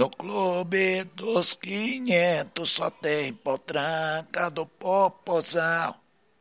No 0.00 0.08
clube 0.08 1.04
dos 1.14 1.52
500 1.56 2.70
só 2.70 2.88
tem 2.88 3.34
potranca 3.34 4.48
do 4.48 4.64
popozão. 4.64 5.94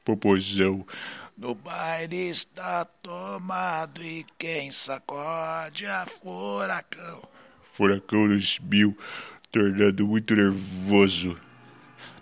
Popozão. 0.05 0.85
No 1.37 1.53
baile 1.55 2.29
está 2.29 2.85
tomado 2.85 4.01
e 4.01 4.25
quem 4.37 4.71
sacode 4.71 5.85
é 5.85 6.05
furacão. 6.05 7.21
Furacão 7.73 8.29
2000, 8.29 8.97
tornado 9.51 10.07
muito 10.07 10.33
nervoso. 10.37 11.37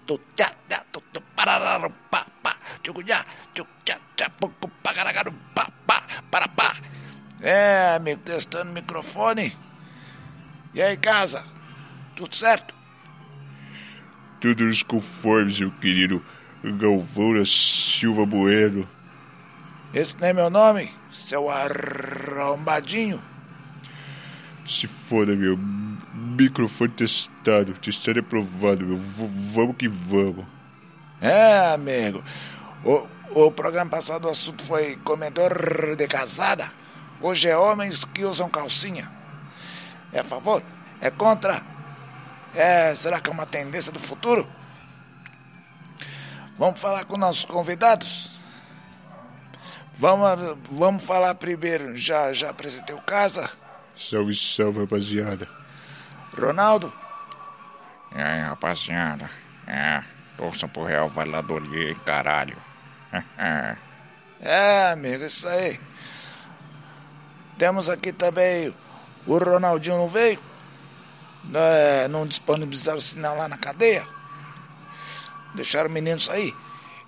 Tu 0.08 0.20
tchá 0.36 0.52
tchá 0.68 0.84
tu 0.92 1.04
tu 1.14 1.22
parararu 1.36 1.94
pá 2.10 2.26
pá 2.42 2.58
tchucunhá 2.82 3.24
tchuc 3.54 3.70
tchá 3.86 4.00
tchá 4.16 4.28
pucu 4.28 4.68
pá 4.82 4.92
pá 5.86 6.08
para 6.32 6.48
pá. 6.48 6.76
É, 7.42 7.94
amigo, 7.96 8.22
testando 8.24 8.72
o 8.72 8.74
microfone. 8.74 9.67
E 10.78 10.82
aí, 10.84 10.96
casa? 10.96 11.44
Tudo 12.16 12.36
certo? 12.36 12.72
Tudo 14.40 14.64
nos 14.64 14.84
conformes, 14.84 15.60
meu 15.60 15.72
querido 15.72 16.24
Galvão 16.64 17.34
da 17.34 17.44
Silva 17.44 18.28
Bueno. 18.28 18.88
Esse 19.92 20.16
não 20.22 20.28
é 20.28 20.34
meu 20.34 20.52
nome, 20.52 20.92
seu 21.12 21.50
arrombadinho. 21.50 23.20
Se 24.68 24.86
foda, 24.86 25.36
meu. 25.36 25.58
Microfone 26.14 26.92
testado. 26.92 27.74
Testado 27.74 28.20
aprovado, 28.20 28.86
meu. 28.86 28.98
V 28.98 29.28
vamos 29.52 29.78
que 29.78 29.88
vamos. 29.88 30.46
É, 31.20 31.74
amigo. 31.74 32.24
O, 32.86 33.08
o 33.48 33.52
programa 33.52 33.90
passado 33.90 34.26
o 34.26 34.30
assunto 34.30 34.64
foi 34.64 34.96
comedor 34.98 35.96
de 35.96 36.06
casada. 36.06 36.72
Hoje 37.20 37.50
é 37.50 37.58
homens 37.58 38.06
que 38.06 38.24
usam 38.24 38.48
calcinha. 38.48 39.18
É 40.12 40.20
a 40.20 40.24
favor? 40.24 40.64
É 41.02 41.12
contra? 41.12 41.62
É, 42.54 42.96
será 42.96 43.20
que 43.20 43.30
é 43.30 43.34
uma 43.34 43.46
tendência 43.46 43.92
do 43.92 44.00
futuro? 44.00 44.48
Vamos 46.58 46.80
falar 46.80 47.06
com 47.06 47.18
nossos 47.18 47.46
convidados? 47.46 48.32
Vamos, 50.00 50.58
vamos 50.70 51.04
falar 51.04 51.36
primeiro. 51.36 51.96
Já, 51.96 52.34
já 52.34 52.50
apresentei 52.50 52.96
o 52.96 53.02
casa? 53.02 53.50
Salve, 53.96 54.36
salve, 54.36 54.80
rapaziada. 54.82 55.48
Ronaldo? 56.36 56.92
E 58.16 58.22
aí, 58.22 58.42
rapaziada? 58.42 59.30
É, 59.68 60.04
torçam 60.38 60.70
pro 60.70 60.86
Real 60.86 61.10
Valladolid, 61.10 62.00
caralho. 62.06 62.58
é, 64.42 64.92
amigo, 64.92 65.26
isso 65.26 65.48
aí. 65.48 65.80
Temos 67.58 67.90
aqui 67.90 68.14
também 68.14 68.74
o 69.26 69.38
Ronaldinho 69.38 69.98
não 69.98 70.08
veio? 70.08 70.40
É, 71.54 72.08
não 72.08 72.28
disponibilizaram 72.28 72.98
o 72.98 73.02
sinal 73.02 73.38
lá 73.38 73.48
na 73.48 73.58
cadeia? 73.58 74.06
Deixaram 75.56 75.90
o 75.90 75.94
menino 75.94 76.20
sair? 76.20 76.54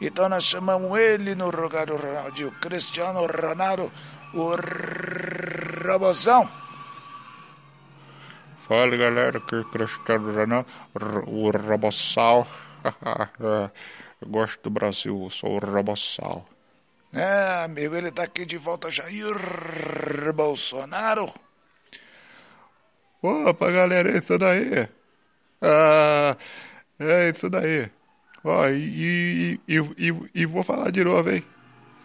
Então 0.01 0.29
nós 0.29 0.45
chamamos 0.45 0.97
ele 0.97 1.35
no 1.35 1.49
lugar 1.49 1.87
do 1.87 1.97
Ronaldinho, 1.97 2.51
Cristiano 2.61 3.25
Ronaldo, 3.25 3.91
o 4.33 4.55
Robozão. 5.85 6.49
Fala 8.65 8.95
galera, 8.95 9.41
que 9.41 9.55
é 9.55 9.63
Cristiano 9.63 10.33
Ronaldo, 10.33 10.67
o 11.27 11.51
Robossal. 11.51 12.47
Eu 14.21 14.27
gosto 14.27 14.63
do 14.63 14.69
Brasil, 14.69 15.29
sou 15.29 15.55
o 15.55 15.59
Robossal. 15.59 16.45
É, 17.11 17.63
amigo, 17.65 17.95
ele 17.95 18.11
tá 18.11 18.23
aqui 18.23 18.45
de 18.45 18.57
volta, 18.57 18.91
Jair 18.91 20.33
Bolsonaro. 20.33 21.33
Opa, 23.21 23.71
galera, 23.71 24.11
é 24.11 24.17
isso 24.17 24.37
daí. 24.37 24.87
Ah, 25.61 26.37
é 26.99 27.29
isso 27.29 27.49
daí. 27.49 27.91
Ó, 28.43 28.67
e, 28.69 29.59
e, 29.67 29.77
e, 29.97 30.29
e, 30.33 30.45
vou 30.45 30.63
falar 30.63 30.91
de 30.91 31.03
novo, 31.03 31.29
hein? 31.29 31.43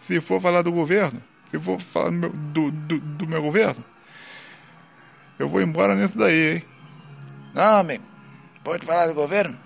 Se 0.01 0.19
for 0.19 0.41
falar 0.41 0.61
do 0.61 0.71
governo, 0.71 1.23
se 1.49 1.59
for 1.59 1.79
falar 1.79 2.09
do 2.09 2.17
meu, 2.17 2.29
do, 2.29 2.71
do, 2.71 2.99
do 2.99 3.27
meu 3.27 3.41
governo, 3.41 3.83
eu 5.39 5.47
vou 5.47 5.61
embora 5.61 5.95
nisso 5.95 6.17
daí, 6.17 6.55
hein? 6.55 6.63
Não, 7.53 7.77
amigo, 7.77 8.03
pode 8.63 8.85
falar 8.85 9.07
do 9.07 9.13
governo? 9.13 9.57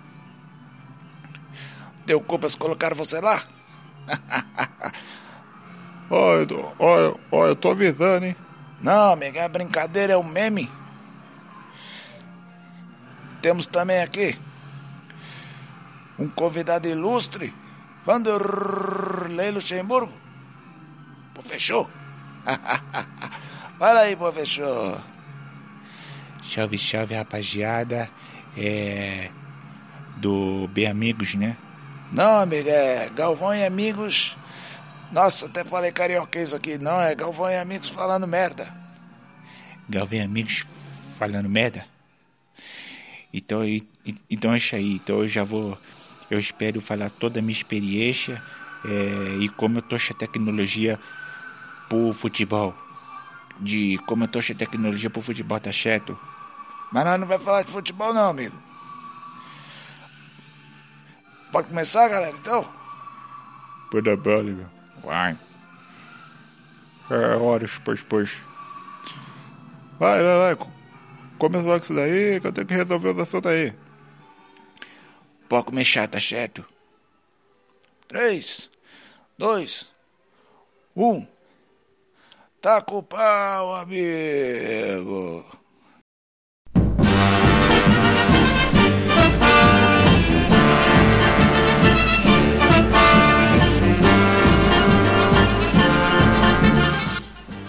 Deu 2.05 2.21
culpa 2.21 2.47
se 2.47 2.57
colocaram 2.57 2.95
você 2.95 3.19
lá? 3.19 3.43
Ó, 6.11 6.38
ó, 6.79 7.15
ó, 7.31 7.45
eu 7.45 7.55
tô 7.55 7.69
avisando, 7.69 8.25
hein? 8.25 8.35
Não, 8.81 9.11
amigo, 9.11 9.38
é 9.38 9.47
brincadeira, 9.47 10.13
é 10.13 10.17
um 10.17 10.23
meme. 10.23 10.67
Temos 13.41 13.67
também 13.67 14.01
aqui 14.01 14.38
um 16.17 16.29
convidado 16.29 16.88
ilustre, 16.88 17.53
Vanderlei 18.05 19.51
Luxemburgo. 19.51 20.13
Fechou? 21.41 21.89
Fala 23.79 24.01
aí, 24.01 24.17
fechou. 24.33 25.01
Salve, 26.44 26.77
salve, 26.77 27.16
rapaziada. 27.16 28.09
É. 28.57 29.29
Do 30.17 30.67
Bem 30.73 30.88
Amigos, 30.88 31.35
né? 31.35 31.56
Não, 32.11 32.39
amigo, 32.39 32.67
é 32.67 33.09
Galvão 33.16 33.56
e 33.56 33.66
Amigos. 33.66 34.35
Nossa, 35.13 35.45
até 35.45 35.63
falei 35.63 35.94
carioquês 35.94 36.53
aqui. 36.53 36.77
Não, 36.77 37.00
é 37.00 37.16
Galvão 37.16 37.50
e 37.50 37.56
Amigos 37.56 37.88
falando 37.88 38.27
merda. 38.27 38.67
Galvão 39.88 40.19
e 40.19 40.21
Amigos 40.21 40.66
falando 41.17 41.47
merda? 41.47 41.85
Então, 43.34 43.62
então 44.29 44.53
é 44.53 44.57
isso 44.57 44.75
aí. 44.75 44.95
Então 44.95 45.19
eu 45.22 45.28
já 45.28 45.44
vou. 45.44 45.78
Eu 46.29 46.40
espero 46.40 46.79
falar 46.81 47.09
toda 47.09 47.40
a 47.40 47.41
minha 47.41 47.53
experiência 47.53 48.41
é, 48.85 49.38
e 49.40 49.50
como 49.50 49.79
eu 49.79 49.81
trouxe 49.81 50.12
a 50.12 50.16
tecnologia 50.16 51.00
pro 51.88 52.13
futebol. 52.13 52.75
De 53.59 54.00
como 54.06 54.23
eu 54.23 54.28
trouxe 54.28 54.53
a 54.53 54.56
tecnologia 54.56 55.09
pro 55.09 55.22
futebol, 55.22 55.59
tá 55.59 55.73
certo? 55.73 56.18
Mas 56.91 57.06
nós 57.06 57.19
não 57.19 57.28
vai 57.28 57.38
falar 57.38 57.63
de 57.63 57.72
futebol 57.72 58.13
não, 58.13 58.29
amigo. 58.29 58.56
Pode 61.51 61.68
começar, 61.68 62.07
galera, 62.07 62.35
então? 62.38 62.66
Pode 63.91 64.03
dar 64.03 64.18
bala, 64.18 64.44
meu. 64.44 64.68
Vai. 65.03 65.38
É, 67.09 67.35
horas, 67.35 67.79
pois, 67.84 68.03
pois. 68.03 68.38
Vai, 70.00 70.22
vai, 70.22 70.56
vai. 70.56 70.78
Começa 71.39 71.63
logo 71.63 71.81
isso 71.81 71.94
daí 71.94 72.41
que 72.41 72.47
eu 72.47 72.51
tenho 72.51 72.67
que 72.67 72.73
resolver 72.73 73.16
o 73.16 73.22
assunto 73.22 73.47
aí. 73.47 73.73
Pode 75.47 75.67
começar, 75.67 76.05
tá 76.05 76.19
certo? 76.19 76.66
3, 78.09 78.69
2, 79.38 79.89
1. 80.97 81.27
Tá 82.59 82.81
com 82.81 82.97
o 82.97 83.03
pau, 83.03 83.73
amigo. 83.73 85.45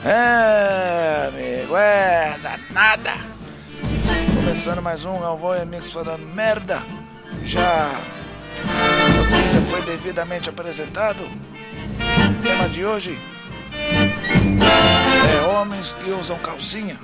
É, 0.04 1.28
amigo, 1.28 1.76
é 1.76 2.36
danada. 2.42 3.29
Começando 4.50 4.82
mais 4.82 5.04
um 5.04 5.20
Galvão 5.20 5.54
e 5.54 5.60
Amigos 5.60 5.92
falando 5.92 6.26
merda. 6.34 6.82
Já 7.44 7.88
foi 9.70 9.80
devidamente 9.82 10.50
apresentado. 10.50 11.20
O 11.22 12.42
tema 12.42 12.68
de 12.68 12.84
hoje 12.84 13.16
é 15.32 15.46
homens 15.46 15.92
que 15.92 16.10
usam 16.10 16.36
calcinha. 16.38 16.98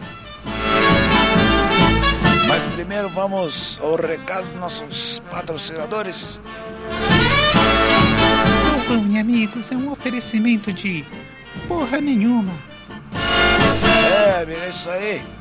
Mas 2.49 2.65
primeiro 2.75 3.09
vamos 3.11 3.79
ao 3.81 3.95
recado 3.95 4.45
dos 4.49 4.59
nossos 4.59 5.23
patrocinadores. 5.31 6.41
Galvão 8.73 9.07
e 9.09 9.19
Amigos 9.21 9.71
é 9.71 9.77
um 9.77 9.93
oferecimento 9.93 10.73
de 10.73 11.07
porra 11.69 12.01
nenhuma. 12.01 12.53
É, 13.95 14.53
é 14.53 14.69
isso 14.69 14.91
aí. 14.91 15.36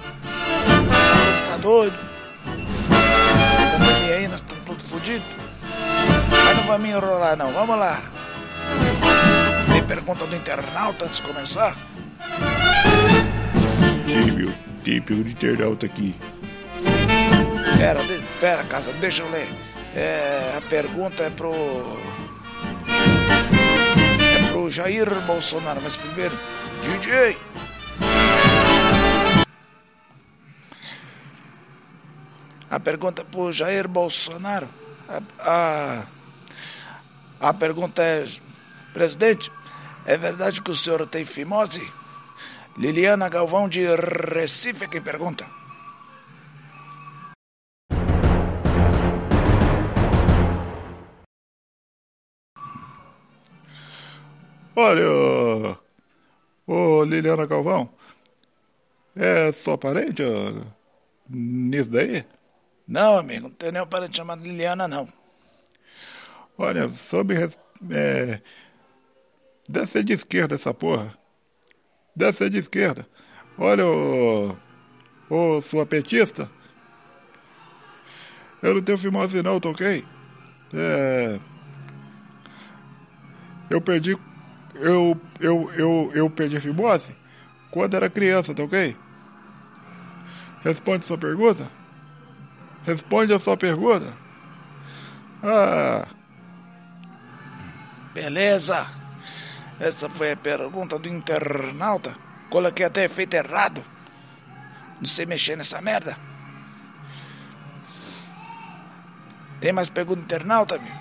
Tá 1.55 1.61
doido? 1.61 1.97
Pandemia 3.71 4.15
aí, 4.15 4.27
nós 4.27 4.41
estamos 4.41 4.65
tudo 4.65 4.89
fodidos. 4.89 5.25
Mas 6.29 6.57
não 6.57 6.63
vai 6.65 6.77
me 6.79 6.89
enrolar, 6.89 7.37
não. 7.37 7.49
Vamos 7.53 7.77
lá. 7.77 8.03
Tem 9.71 9.81
pergunta 9.83 10.25
do 10.25 10.35
internauta 10.35 11.05
antes 11.05 11.21
de 11.21 11.21
começar? 11.21 11.73
Tem, 14.05 14.31
meu. 14.33 14.53
Tem 14.83 15.01
pergunta 15.01 15.29
do 15.29 15.31
internauta 15.31 15.85
aqui. 15.85 16.13
Pera, 17.77 18.03
de, 18.03 18.21
pera, 18.41 18.63
casa, 18.65 18.91
deixa 18.99 19.23
eu 19.23 19.31
ler. 19.31 19.47
É, 19.95 20.55
a 20.57 20.61
pergunta 20.69 21.23
é 21.23 21.29
pro. 21.29 21.53
É 24.35 24.51
pro 24.51 24.69
Jair 24.69 25.09
Bolsonaro, 25.21 25.79
mas 25.81 25.95
primeiro, 25.95 26.37
DJ. 26.83 27.37
A 32.69 32.79
pergunta 32.79 33.21
é 33.21 33.25
pro 33.25 33.51
Jair 33.51 33.87
Bolsonaro. 33.87 34.67
A, 35.07 35.21
a, 35.39 36.05
a 37.39 37.53
pergunta 37.53 38.01
é: 38.01 38.25
Presidente, 38.93 39.51
é 40.05 40.17
verdade 40.17 40.61
que 40.61 40.71
o 40.71 40.75
senhor 40.75 41.05
tem 41.07 41.25
fimose? 41.25 41.91
Liliana 42.77 43.29
Galvão 43.29 43.69
de 43.69 43.85
Recife 44.33 44.83
é 44.83 44.87
quem 44.87 45.01
pergunta. 45.01 45.45
Olha, 54.75 55.77
ô 56.67 57.03
Liliana 57.05 57.45
Galvão, 57.45 57.89
é 59.15 59.51
sua 59.53 59.77
parente 59.77 60.21
nisso 61.29 61.89
daí? 61.89 62.25
Não, 62.87 63.17
amigo, 63.17 63.43
não 63.43 63.49
tem 63.49 63.71
nenhum 63.71 63.87
parente 63.87 64.17
chamado 64.17 64.43
Liliana, 64.43 64.87
não. 64.87 65.07
Olha, 66.57 66.87
sobre. 66.89 67.49
É, 67.91 68.41
deve 69.67 69.91
ser 69.91 70.03
de 70.03 70.13
esquerda 70.13 70.55
essa 70.55 70.73
porra. 70.73 71.17
Deve 72.15 72.37
ser 72.37 72.49
de 72.49 72.59
esquerda. 72.59 73.07
Olha, 73.57 73.85
ô, 73.85 74.55
ô 75.29 75.61
sua 75.61 75.85
petista. 75.85 76.49
Eu 78.61 78.75
não 78.75 78.81
tenho 78.81 78.97
fimose 78.97 79.41
não, 79.41 79.59
tá 79.59 79.69
ok? 79.69 80.05
É. 80.73 81.39
Eu 83.69 83.81
perdi. 83.81 84.17
Eu, 84.75 85.19
eu, 85.39 85.71
eu, 85.73 86.11
eu 86.13 86.29
perdi 86.29 86.59
fimose 86.59 87.15
quando 87.71 87.95
era 87.95 88.09
criança, 88.09 88.53
tá 88.53 88.63
ok? 88.63 88.95
Responde 90.63 91.05
sua 91.05 91.17
pergunta? 91.17 91.69
Responde 92.85 93.33
a 93.33 93.39
sua 93.39 93.57
pergunta. 93.57 94.13
Ah. 95.43 96.07
Beleza. 98.13 98.87
Essa 99.79 100.07
foi 100.07 100.31
a 100.31 100.37
pergunta 100.37 100.97
do 100.97 101.09
internauta. 101.09 102.15
Coloquei 102.49 102.85
até 102.85 103.03
efeito 103.05 103.33
errado. 103.33 103.83
Não 104.99 105.05
sei 105.05 105.25
mexer 105.25 105.57
nessa 105.57 105.81
merda. 105.81 106.15
Tem 109.59 109.73
mais 109.73 109.89
pergunta 109.89 110.21
do 110.21 110.23
internauta, 110.23 110.77
meu? 110.77 110.93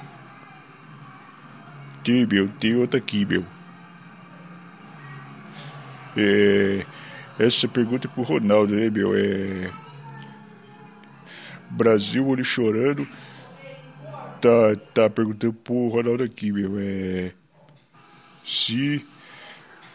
Tem, 2.02 2.26
meu. 2.26 2.48
Tem 2.60 2.74
outra 2.74 2.98
aqui, 2.98 3.24
meu. 3.24 3.44
É, 6.16 6.84
essa 7.38 7.66
pergunta 7.68 8.06
é 8.06 8.10
pro 8.10 8.22
Ronaldo, 8.22 8.74
né, 8.74 8.90
meu? 8.90 9.14
É. 9.16 9.70
Brasil, 11.74 12.26
olho 12.26 12.44
chorando. 12.44 13.06
Tá, 14.40 14.76
tá 14.94 15.10
perguntando 15.10 15.52
pro 15.52 15.88
Ronaldo 15.88 16.22
aqui, 16.22 16.52
meu. 16.52 16.74
É. 16.78 17.32
Se 18.44 19.04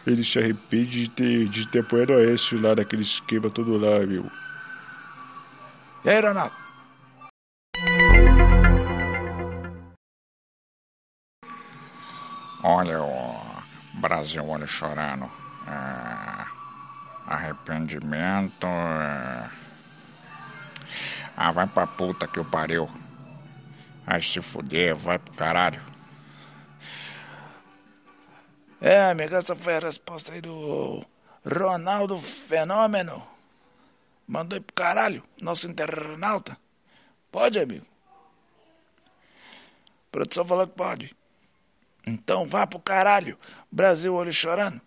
ele 0.06 0.22
se 0.22 0.38
arrepende 0.38 1.04
de 1.04 1.10
ter, 1.10 1.48
de 1.48 1.66
ter 1.68 1.80
apoiado 1.80 2.12
a 2.12 2.16
Aécio 2.16 2.60
lá 2.60 2.74
naquele 2.74 3.02
esquema 3.02 3.48
todo 3.48 3.78
lá, 3.78 4.04
meu. 4.06 4.30
E 6.04 6.10
aí, 6.10 6.20
Ronaldo? 6.20 6.54
Olha 12.62 13.02
o 13.02 14.00
Brasil 14.00 14.44
olho 14.46 14.68
chorando. 14.68 15.30
É, 15.66 16.46
arrependimento. 17.26 18.66
É... 18.66 19.59
Ah, 21.42 21.52
vai 21.52 21.66
pra 21.66 21.86
puta 21.86 22.28
que 22.28 22.38
o 22.38 22.44
pariu. 22.44 22.86
Vai 24.04 24.20
se 24.20 24.42
fuder, 24.42 24.94
vai 24.94 25.18
pro 25.18 25.32
caralho. 25.32 25.82
É, 28.78 29.04
amigo, 29.04 29.34
essa 29.34 29.56
foi 29.56 29.76
a 29.76 29.78
resposta 29.78 30.32
aí 30.32 30.42
do 30.42 31.02
Ronaldo 31.42 32.18
Fenômeno. 32.18 33.26
Mandou 34.28 34.58
ir 34.58 34.60
pro 34.60 34.74
caralho, 34.74 35.24
nosso 35.40 35.66
internauta. 35.66 36.58
Pode, 37.32 37.58
amigo? 37.58 37.86
A 40.08 40.12
produção 40.12 40.44
falou 40.44 40.66
que 40.66 40.74
pode. 40.74 41.16
Então 42.06 42.46
vá 42.46 42.66
pro 42.66 42.78
caralho, 42.78 43.38
Brasil 43.72 44.14
olho 44.14 44.30
chorando. 44.30 44.78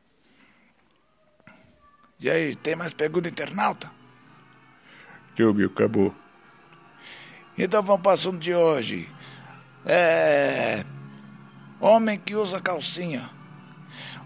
E 2.19 2.29
aí, 2.29 2.55
tem 2.55 2.75
mais 2.75 2.93
pergunta 2.93 3.27
internauta? 3.27 3.91
Teu, 5.35 5.51
meu, 5.51 5.69
acabou. 5.69 6.22
Então 7.57 7.83
vamos 7.83 8.01
para 8.01 8.09
o 8.09 8.13
assunto 8.13 8.39
de 8.39 8.53
hoje. 8.53 9.09
É. 9.85 10.83
Homem 11.79 12.17
que 12.17 12.35
usa 12.35 12.59
calcinha. 12.61 13.29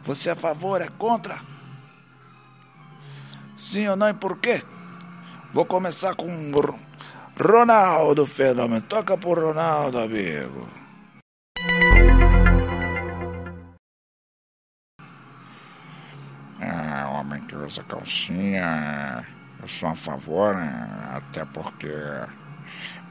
Você 0.03 0.29
é 0.29 0.33
a 0.33 0.35
favor, 0.35 0.81
é 0.81 0.87
contra? 0.87 1.39
Sim 3.55 3.87
ou 3.87 3.95
não 3.95 4.07
e 4.07 4.13
por 4.13 4.37
quê? 4.37 4.63
Vou 5.51 5.65
começar 5.65 6.15
com 6.15 6.27
Ronaldo 7.39 8.25
Fenômeno. 8.25 8.81
Toca 8.83 9.17
pro 9.17 9.47
Ronaldo, 9.47 9.99
amigo. 9.99 10.69
É, 16.61 17.05
homem 17.05 17.41
que 17.45 17.55
usa 17.55 17.83
calcinha, 17.83 19.25
eu 19.61 19.67
sou 19.67 19.89
a 19.89 19.95
favor, 19.95 20.55
né? 20.55 20.87
até 21.13 21.43
porque 21.45 21.87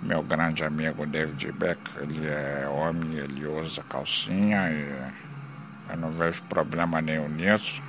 meu 0.02 0.22
grande 0.22 0.64
amigo 0.64 1.06
David 1.06 1.52
Beck, 1.52 1.80
ele 2.00 2.26
é 2.26 2.68
homem, 2.68 3.16
ele 3.16 3.46
usa 3.46 3.82
calcinha 3.84 4.70
e 4.70 5.12
eu 5.90 5.96
não 5.96 6.10
vejo 6.12 6.42
problema 6.44 7.00
nenhum 7.00 7.28
nisso. 7.28 7.82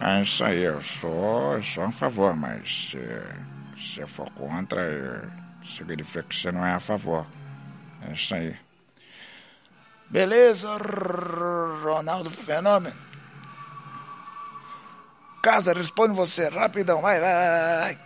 É 0.00 0.22
isso 0.22 0.44
aí, 0.44 0.62
eu 0.62 0.80
sou, 0.80 1.62
sou 1.62 1.84
a 1.84 1.92
favor, 1.92 2.34
mas 2.34 2.92
se 2.92 2.98
você 3.76 4.06
for 4.06 4.30
contra, 4.30 5.30
significa 5.64 6.22
que 6.22 6.34
você 6.34 6.50
não 6.50 6.64
é 6.64 6.74
a 6.74 6.80
favor. 6.80 7.26
É 8.08 8.12
isso 8.12 8.34
aí. 8.34 8.56
Beleza, 10.08 10.68
Ronaldo 11.82 12.30
Fenômeno? 12.30 12.96
Casa, 15.42 15.72
responde 15.72 16.14
você, 16.14 16.48
rapidão, 16.48 17.00
vai, 17.00 17.20
vai, 17.20 17.34
vai, 17.34 17.98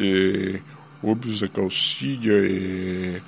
É, 0.00 0.60
usa 1.02 1.46
calcinha, 1.48 2.32
é... 2.32 3.20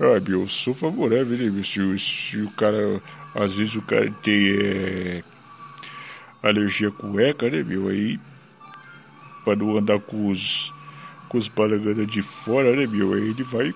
Ah, 0.00 0.18
meu, 0.18 0.40
eu 0.40 0.48
sou 0.48 0.74
favorável, 0.74 1.38
né? 1.38 1.62
Se, 1.62 1.98
se 1.98 2.40
o 2.40 2.50
cara, 2.52 3.00
às 3.34 3.52
vezes 3.52 3.76
o 3.76 3.82
cara 3.82 4.10
tem 4.22 4.50
é, 4.58 5.22
alergia 6.42 6.88
a 6.88 6.92
cueca, 6.92 7.48
né, 7.50 7.62
meu? 7.62 7.88
Aí, 7.88 8.18
pra 9.44 9.54
não 9.54 9.76
andar 9.76 10.00
com 10.00 10.28
os, 10.28 10.72
com 11.28 11.38
os 11.38 11.48
balangana 11.48 12.06
de 12.06 12.22
fora, 12.22 12.74
né, 12.74 12.86
meu? 12.86 13.12
Aí 13.12 13.28
ele 13.28 13.44
vai, 13.44 13.74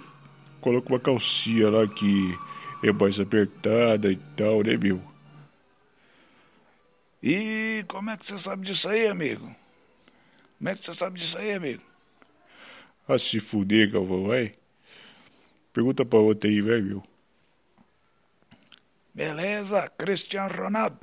coloca 0.60 0.88
uma 0.88 0.98
calcinha 0.98 1.70
lá 1.70 1.86
que 1.86 2.36
é 2.82 2.92
mais 2.92 3.20
apertada 3.20 4.10
e 4.10 4.16
tal, 4.36 4.62
né, 4.62 4.76
meu? 4.76 5.00
E 7.22 7.84
como 7.88 8.10
é 8.10 8.16
que 8.16 8.26
você 8.26 8.38
sabe 8.38 8.66
disso 8.66 8.88
aí, 8.88 9.06
amigo? 9.08 9.54
Como 10.64 10.72
é 10.72 10.76
que 10.76 10.82
você 10.82 10.94
sabe 10.94 11.18
disso 11.18 11.36
aí, 11.36 11.52
amigo? 11.52 11.82
Ah, 13.06 13.18
se 13.18 13.38
fuder, 13.38 13.90
Galvão, 13.90 14.28
vai. 14.28 14.54
Pergunta 15.74 16.06
pra 16.06 16.18
outra 16.18 16.48
aí, 16.48 16.62
vai, 16.62 16.80
meu. 16.80 17.02
Beleza, 19.12 19.90
Cristiano 19.90 20.54
Ronaldo. 20.54 20.96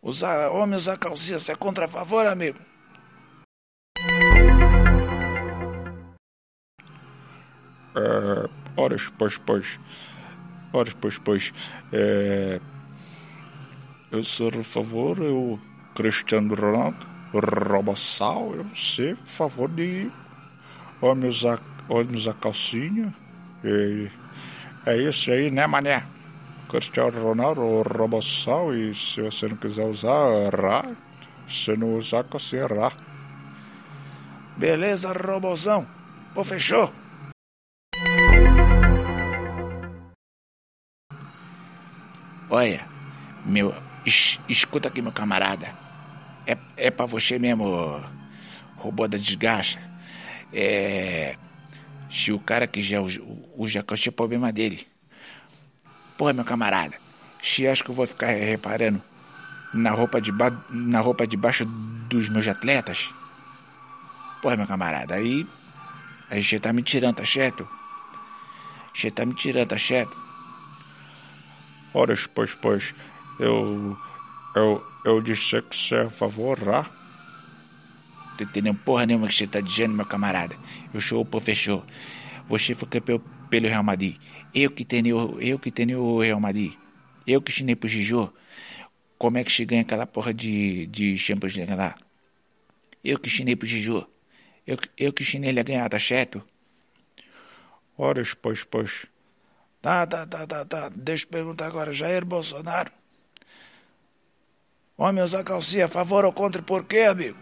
Usar, 0.00 0.48
homem 0.52 0.76
usar 0.76 0.96
calcinha, 0.96 1.40
você 1.40 1.50
é 1.50 1.56
contra 1.56 1.86
a 1.86 1.88
favor, 1.88 2.24
amigo? 2.24 2.60
É, 7.96 8.80
horas, 8.80 9.10
pois, 9.18 9.38
pois. 9.38 9.80
Horas, 10.72 10.92
pois, 10.92 11.18
pois. 11.18 11.52
É, 11.92 12.60
eu 14.12 14.22
sou 14.22 14.50
a 14.56 14.62
favor, 14.62 15.18
eu, 15.18 15.60
Cristiano 15.96 16.54
Ronaldo, 16.54 17.09
Robossal, 17.32 18.54
eu 18.56 18.66
sei, 18.74 19.12
a 19.12 19.16
favor 19.16 19.68
de 19.68 20.10
homem 21.00 21.28
usar, 21.28 21.60
homem 21.88 22.14
usar 22.14 22.34
calcinha. 22.34 23.14
E, 23.64 24.10
é 24.84 24.96
isso 24.96 25.30
aí, 25.30 25.50
né, 25.50 25.66
mané? 25.66 26.04
Cristiano 26.68 27.22
Ronaldo, 27.22 27.82
Robossal, 27.82 28.74
e 28.74 28.94
se 28.94 29.22
você 29.22 29.48
não 29.48 29.56
quiser 29.56 29.84
usar, 29.84 30.54
rá. 30.54 30.84
Se 31.48 31.76
não 31.76 31.96
usar, 31.96 32.24
calcinha, 32.24 32.66
rá. 32.66 32.92
Beleza, 34.56 35.12
Robozão. 35.12 35.86
Pô, 36.34 36.44
fechou? 36.44 36.92
Olha, 42.50 42.86
meu, 43.46 43.72
es, 44.04 44.40
escuta 44.48 44.88
aqui, 44.88 45.00
meu 45.00 45.12
camarada. 45.12 45.89
É, 46.50 46.58
é 46.76 46.90
pra 46.90 47.06
você 47.06 47.38
mesmo, 47.38 48.02
robô 48.76 49.06
da 49.06 49.16
desgacha. 49.16 49.78
É. 50.52 51.36
Se 52.10 52.32
o 52.32 52.40
cara 52.40 52.66
quiser 52.66 53.00
o 53.00 53.68
jacaré, 53.68 54.00
é 54.08 54.10
problema 54.10 54.52
dele. 54.52 54.84
Porra, 56.18 56.32
meu 56.32 56.44
camarada. 56.44 56.98
Se 57.40 57.68
acha 57.68 57.84
que 57.84 57.90
eu 57.90 57.94
vou 57.94 58.06
ficar 58.06 58.26
reparando 58.26 59.00
na 59.72 59.90
roupa 59.92 60.20
de, 60.20 60.32
ba... 60.32 60.50
na 60.68 60.98
roupa 61.00 61.24
de 61.24 61.36
baixo 61.36 61.64
dos 61.64 62.28
meus 62.28 62.48
atletas? 62.48 63.10
Porra, 64.42 64.56
meu 64.56 64.66
camarada, 64.66 65.14
aí. 65.14 65.46
Aí 66.28 66.42
você 66.42 66.58
tá 66.58 66.72
me 66.72 66.82
tirando, 66.82 67.16
tá 67.16 67.24
certo? 67.24 67.68
Você 68.92 69.08
tá 69.10 69.24
me 69.24 69.34
tirando, 69.34 69.68
tá 69.68 69.78
certo? 69.78 70.16
Ora, 71.94 72.14
pois, 72.34 72.54
pois, 72.56 72.94
eu. 73.38 73.96
Eu, 74.54 74.89
eu 75.04 75.20
disse 75.20 75.60
que 75.62 75.76
você 75.76 75.94
é 75.96 76.10
favorável. 76.10 76.92
Tô 78.36 78.44
entendendo 78.44 78.78
porra 78.78 79.06
nenhuma 79.06 79.28
que 79.28 79.34
você 79.34 79.46
tá 79.46 79.60
dizendo, 79.60 79.94
meu 79.94 80.06
camarada. 80.06 80.56
Eu 80.92 81.00
sou 81.00 81.20
o 81.20 81.24
professor. 81.24 81.84
Você 82.48 82.74
foi 82.74 82.88
campeão 82.88 83.18
pelo 83.50 83.68
Real 83.68 83.82
Madrid. 83.82 84.16
Eu 84.54 84.70
que 84.70 84.84
tenho, 84.84 85.40
eu 85.40 85.58
que 85.58 85.70
tenho 85.70 86.00
o 86.00 86.20
Real 86.20 86.40
Madrid. 86.40 86.72
Eu 87.26 87.40
que 87.42 87.52
ensinei 87.52 87.76
pro 87.76 87.88
Gijô. 87.88 88.32
Como 89.18 89.38
é 89.38 89.44
que 89.44 89.52
se 89.52 89.64
ganha 89.64 89.82
aquela 89.82 90.06
porra 90.06 90.32
de, 90.32 90.86
de 90.86 91.18
Champions 91.18 91.54
League 91.54 91.74
lá? 91.74 91.94
Eu 93.04 93.18
que 93.18 93.28
ensinei 93.28 93.56
pro 93.56 93.66
Gijô. 93.66 94.06
Eu, 94.66 94.78
eu 94.96 95.12
que 95.12 95.22
ensinei 95.22 95.50
ele 95.50 95.60
a 95.60 95.62
ganhar, 95.62 95.88
tá 95.88 95.98
certo? 95.98 96.42
Ora, 97.96 98.22
pois, 98.40 98.64
pois. 98.64 99.06
Tá, 99.82 100.06
tá, 100.06 100.26
tá, 100.26 100.46
tá, 100.46 100.64
tá. 100.64 100.88
Deixa 100.88 101.24
eu 101.24 101.28
perguntar 101.28 101.66
agora. 101.66 101.92
Jair 101.92 102.24
Bolsonaro. 102.24 102.90
Homem 105.00 105.24
usar 105.24 105.42
calcinha 105.42 105.86
a 105.86 105.88
favor 105.88 106.26
ou 106.26 106.30
contra 106.30 106.60
por 106.60 106.84
quê, 106.84 107.04
amigo? 107.04 107.38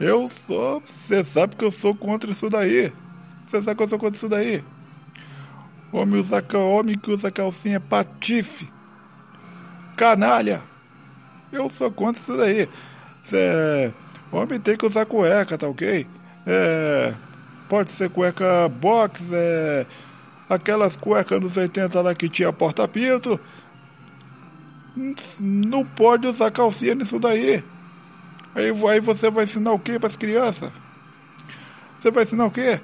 Eu 0.00 0.26
sou. 0.30 0.80
Você 0.80 1.22
sabe 1.22 1.54
que 1.54 1.66
eu 1.66 1.70
sou 1.70 1.94
contra 1.94 2.30
isso 2.30 2.48
daí. 2.48 2.90
Você 3.46 3.62
sabe 3.62 3.76
que 3.76 3.82
eu 3.82 3.88
sou 3.90 3.98
contra 3.98 4.16
isso 4.16 4.26
daí. 4.26 4.64
Homem, 5.92 6.18
usa, 6.18 6.42
homem 6.56 6.96
que 6.96 7.10
usa 7.10 7.30
calcinha 7.30 7.78
patife. 7.78 8.66
Canalha. 9.94 10.62
Eu 11.52 11.68
sou 11.68 11.92
contra 11.92 12.22
isso 12.22 12.36
daí. 12.38 12.66
Cê, 13.24 13.92
homem 14.32 14.58
tem 14.58 14.78
que 14.78 14.86
usar 14.86 15.04
cueca, 15.04 15.58
tá 15.58 15.68
ok? 15.68 16.06
É, 16.46 17.14
pode 17.68 17.90
ser 17.90 18.08
cueca 18.08 18.66
box, 18.70 19.20
é, 19.30 19.86
aquelas 20.54 20.96
cuecas 20.96 21.40
dos 21.40 21.56
80 21.56 22.00
lá 22.00 22.14
que 22.14 22.28
tinha 22.28 22.52
porta-pinto. 22.52 23.40
Não 25.38 25.84
pode 25.84 26.26
usar 26.26 26.50
calcinha 26.50 26.94
nisso 26.94 27.18
daí. 27.18 27.64
Aí, 28.54 28.70
aí 28.88 29.00
você 29.00 29.30
vai 29.30 29.44
ensinar 29.44 29.72
o 29.72 29.78
que 29.78 29.98
para 29.98 30.10
as 30.10 30.16
crianças? 30.16 30.70
Você 32.00 32.10
vai 32.10 32.24
ensinar 32.24 32.46
o 32.46 32.50
quê? 32.50 32.80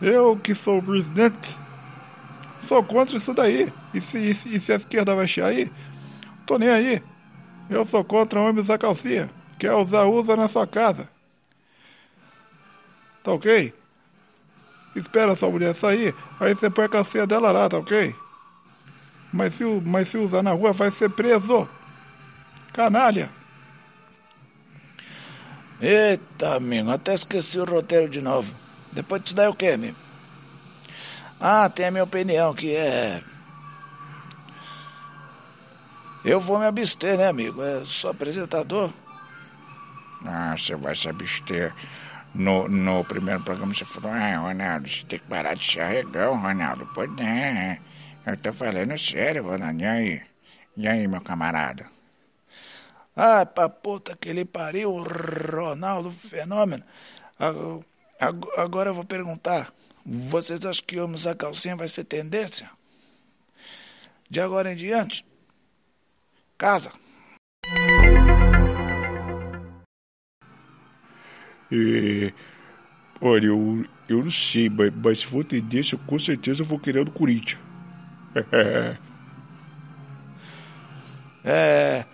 Eu 0.00 0.36
que 0.36 0.54
sou 0.54 0.82
presidente 0.82 1.60
sou 2.70 2.84
contra 2.84 3.16
isso 3.16 3.34
daí. 3.34 3.72
E 3.92 4.00
se, 4.00 4.18
e 4.18 4.34
se, 4.34 4.48
e 4.54 4.60
se 4.60 4.72
a 4.72 4.76
esquerda 4.76 5.14
vai 5.14 5.26
chiar 5.26 5.46
aí? 5.46 5.70
Tô 6.46 6.56
nem 6.56 6.68
aí. 6.68 7.02
Eu 7.68 7.84
sou 7.84 8.04
contra 8.04 8.40
homens 8.40 8.64
usar 8.64 8.78
calcinha. 8.78 9.28
Quer 9.58 9.74
usar, 9.74 10.04
usa 10.04 10.36
na 10.36 10.46
sua 10.46 10.66
casa. 10.68 11.08
Tá 13.24 13.32
ok? 13.32 13.74
Espera 14.94 15.36
sua 15.36 15.50
mulher 15.50 15.74
sair, 15.74 16.14
aí 16.38 16.54
você 16.54 16.68
põe 16.68 16.84
a 16.84 16.88
calcinha 16.88 17.26
dela 17.26 17.52
lá, 17.52 17.68
tá 17.68 17.78
ok? 17.78 18.14
Mas 19.32 19.54
se, 19.54 19.64
mas 19.64 20.08
se 20.08 20.18
usar 20.18 20.42
na 20.42 20.52
rua, 20.52 20.72
vai 20.72 20.90
ser 20.90 21.10
preso. 21.10 21.68
Canalha. 22.72 23.30
Eita, 25.80 26.56
amigo, 26.56 26.90
até 26.90 27.14
esqueci 27.14 27.58
o 27.58 27.64
roteiro 27.64 28.08
de 28.08 28.20
novo. 28.20 28.54
Depois 28.92 29.22
disso 29.22 29.34
daí 29.34 29.48
o 29.48 29.54
que, 29.54 29.68
amigo? 29.68 29.96
Ah, 31.40 31.68
tem 31.70 31.86
a 31.86 31.90
minha 31.90 32.04
opinião, 32.04 32.52
que 32.52 32.74
é. 32.74 33.22
Eu 36.22 36.38
vou 36.40 36.58
me 36.58 36.66
abster, 36.66 37.16
né, 37.16 37.28
amigo? 37.28 37.62
É 37.62 37.82
só 37.86 38.10
apresentador. 38.10 38.92
Ah, 40.24 40.54
você 40.54 40.76
vai 40.76 40.94
se 40.94 41.08
abster. 41.08 41.74
No, 42.34 42.68
no 42.68 43.04
primeiro 43.04 43.42
programa 43.42 43.74
você 43.74 43.84
falou, 43.84 44.12
ah, 44.12 44.36
Ronaldo, 44.38 44.88
você 44.88 45.04
tem 45.04 45.18
que 45.18 45.26
parar 45.26 45.54
de 45.54 45.64
ser 45.64 45.80
arregão, 45.80 46.40
Ronaldo. 46.40 46.88
Pois 46.94 47.10
é, 47.18 47.80
eu 48.24 48.36
tô 48.36 48.52
falando 48.52 48.96
sério, 48.96 49.44
Ronaldo. 49.44 49.82
E 49.82 49.86
aí? 49.86 50.22
E 50.76 50.88
aí, 50.88 51.08
meu 51.08 51.20
camarada? 51.20 51.88
Ah, 53.16 53.44
pra 53.44 53.68
puta 53.68 54.16
que 54.16 54.28
ele 54.28 54.44
pariu, 54.44 55.02
Ronaldo 55.02 56.10
Fenômeno. 56.12 56.84
Agora 58.56 58.90
eu 58.90 58.94
vou 58.94 59.04
perguntar: 59.04 59.72
vocês 60.06 60.64
acham 60.64 60.84
que 60.86 61.00
homem 61.00 61.16
usar 61.16 61.34
calcinha 61.34 61.76
vai 61.76 61.88
ser 61.88 62.04
tendência? 62.04 62.70
De 64.30 64.40
agora 64.40 64.72
em 64.72 64.76
diante? 64.76 65.26
Casa. 66.56 66.92
É, 71.72 72.32
olha, 73.20 73.46
eu, 73.46 73.84
eu 74.08 74.22
não 74.22 74.30
sei, 74.30 74.68
mas, 74.68 74.92
mas 75.02 75.18
se 75.20 75.26
for 75.26 75.44
tendência, 75.44 75.98
com 76.06 76.18
certeza 76.18 76.62
eu 76.62 76.66
vou 76.66 76.78
querer 76.78 77.04
do 77.04 77.10
Corinthians. 77.10 77.60
É. 81.42 82.04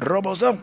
Robozão? 0.00 0.60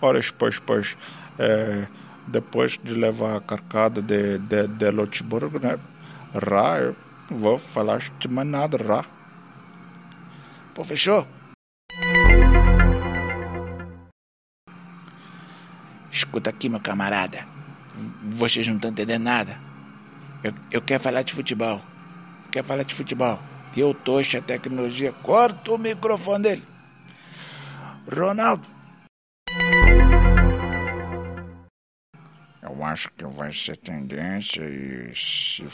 Ora, 0.00 0.20
pois, 0.36 0.58
pois, 0.58 0.96
é, 1.38 1.86
depois 2.26 2.78
de 2.82 2.94
levar 2.94 3.36
a 3.36 3.40
carcada 3.40 4.00
de, 4.00 4.38
de, 4.38 4.66
de 4.66 4.90
né? 4.92 5.78
Rá, 6.34 6.78
eu 6.78 6.96
vou 7.30 7.58
falar 7.58 8.00
de 8.18 8.28
mais 8.28 8.46
nada, 8.46 8.76
Rá. 8.76 9.04
Pô, 10.74 10.84
fechou? 10.84 11.26
Escuta 16.28 16.50
aqui, 16.50 16.68
meu 16.68 16.78
camarada. 16.78 17.46
Vocês 18.22 18.66
não 18.66 18.76
estão 18.76 18.90
entendendo 18.90 19.22
nada. 19.22 19.58
Eu, 20.44 20.52
eu 20.70 20.82
quero 20.82 21.02
falar 21.02 21.22
de 21.22 21.32
futebol. 21.32 21.80
Quero 22.52 22.66
falar 22.66 22.82
de 22.82 22.94
futebol. 22.94 23.40
Eu 23.74 23.94
tocho 23.94 24.36
a 24.36 24.42
tecnologia. 24.42 25.10
Corta 25.22 25.72
o 25.72 25.78
microfone 25.78 26.42
dele. 26.42 26.62
Ronaldo. 28.14 28.66
Eu 32.60 32.84
acho 32.84 33.10
que 33.12 33.24
vai 33.24 33.50
ser 33.50 33.78
tendência 33.78 34.62
e 34.62 35.16
se, 35.16 35.66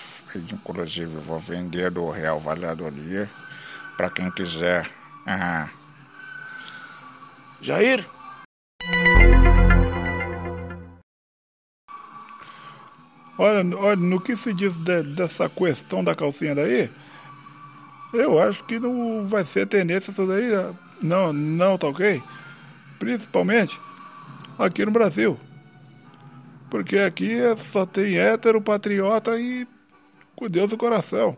inclusive 0.52 1.16
vou 1.16 1.40
vender 1.40 1.90
do 1.90 2.10
Real 2.10 2.38
Valladolid 2.38 3.28
para 3.96 4.08
quem 4.08 4.30
quiser. 4.30 4.88
Aham. 5.26 5.68
Jair? 7.60 8.06
Olha, 13.36 13.76
olha, 13.76 13.96
no 13.96 14.20
que 14.20 14.36
se 14.36 14.52
diz 14.52 14.74
de, 14.76 15.02
dessa 15.02 15.48
questão 15.48 16.04
da 16.04 16.14
calcinha 16.14 16.54
daí, 16.54 16.90
eu 18.12 18.38
acho 18.38 18.62
que 18.64 18.78
não 18.78 19.26
vai 19.26 19.44
ser 19.44 19.66
tendência 19.66 20.12
isso 20.12 20.26
daí. 20.26 20.50
Não, 21.02 21.32
não, 21.32 21.76
tá 21.76 21.88
ok? 21.88 22.22
Principalmente 22.98 23.80
aqui 24.58 24.84
no 24.86 24.92
Brasil. 24.92 25.38
Porque 26.70 26.98
aqui 26.98 27.38
só 27.72 27.84
tem 27.84 28.18
hétero, 28.18 28.62
patriota 28.62 29.38
e 29.38 29.66
com 30.36 30.48
Deus 30.48 30.70
no 30.70 30.78
coração. 30.78 31.36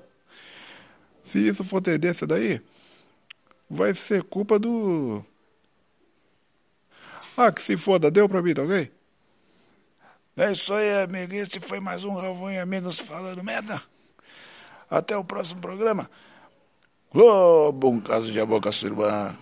Se 1.25 1.49
isso 1.49 1.65
for 1.65 1.81
tendência 1.81 2.27
daí, 2.27 2.61
vai 3.69 3.95
ser 3.95 4.23
culpa 4.23 4.59
do. 4.59 5.25
Ah, 7.37 7.51
que 7.53 7.61
se 7.61 7.77
foda, 7.77 8.11
deu 8.11 8.29
pra 8.29 8.41
mim, 8.43 8.55
tá 8.55 8.63
ok? 8.63 8.91
É 10.39 10.53
isso 10.53 10.75
aí, 10.75 11.03
amigo. 11.03 11.33
Esse 11.33 11.59
foi 11.59 11.81
mais 11.81 12.05
um 12.05 12.15
Galvão 12.15 12.53
e 12.53 12.59
Amigos 12.59 12.99
falando 12.99 13.43
merda. 13.43 13.83
Até 14.91 15.17
o 15.17 15.25
próximo 15.25 15.63
programa. 15.63 16.11
Globo, 17.11 17.89
um 17.89 18.01
caso 18.01 18.31
de 18.31 18.45
boca 18.45 18.71
sua 18.71 18.91
irmã. 18.91 19.35